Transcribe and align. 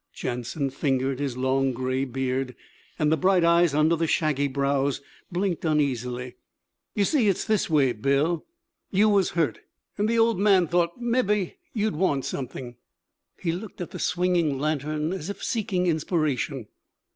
Jansen 0.15 0.71
fingered 0.71 1.19
his 1.19 1.37
long 1.37 1.73
gray 1.73 2.05
beard, 2.05 2.55
and 2.97 3.11
the 3.11 3.17
bright 3.17 3.45
eyes 3.45 3.75
under 3.75 3.95
the 3.95 4.07
shaggy 4.07 4.47
brows 4.47 4.99
blinked 5.31 5.63
uneasily. 5.63 6.37
'You 6.95 7.05
see, 7.05 7.27
it's 7.27 7.45
this 7.45 7.69
way, 7.69 7.91
Bill. 7.91 8.43
You 8.89 9.09
was 9.09 9.29
hurt, 9.37 9.59
an' 9.99 10.07
the 10.07 10.17
Old 10.17 10.39
Man 10.39 10.65
thought 10.65 10.99
mebbe 10.99 11.51
you'd 11.71 11.95
want 11.95 12.25
something.' 12.25 12.77
He 13.39 13.51
looked 13.51 13.79
at 13.79 13.91
the 13.91 13.99
swinging 13.99 14.57
lantern 14.57 15.13
as 15.13 15.29
if 15.29 15.43
seeking 15.43 15.85
inspiration. 15.85 16.65